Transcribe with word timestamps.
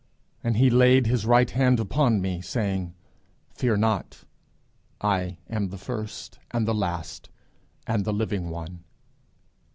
And 0.43 0.57
he 0.57 0.71
laid 0.71 1.05
his 1.05 1.27
right 1.27 1.51
hand 1.51 1.79
upon 1.79 2.21
me, 2.23 2.41
saying, 2.41 2.95
Fear 3.53 3.77
not; 3.77 4.23
I 4.99 5.37
am 5.47 5.69
the 5.69 5.77
first 5.77 6.39
and 6.49 6.67
the 6.67 6.73
last 6.73 7.29
and 7.85 8.03
the 8.03 8.11
Living 8.11 8.49
one.' 8.49 8.83